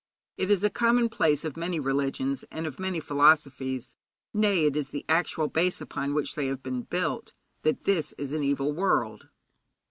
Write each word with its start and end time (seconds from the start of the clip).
It 0.35 0.49
is 0.49 0.63
a 0.63 0.71
commonplace 0.71 1.45
of 1.45 1.55
many 1.55 1.79
religions, 1.79 2.43
and 2.49 2.65
of 2.65 2.79
many 2.79 2.99
philosophies 2.99 3.93
nay, 4.33 4.65
it 4.65 4.75
is 4.75 4.89
the 4.89 5.05
actual 5.07 5.47
base 5.47 5.79
upon 5.79 6.15
which 6.15 6.33
they 6.33 6.47
have 6.47 6.63
been 6.63 6.81
built, 6.81 7.33
that 7.61 7.83
this 7.83 8.11
is 8.17 8.31
an 8.33 8.41
evil 8.43 8.71
world. 8.71 9.27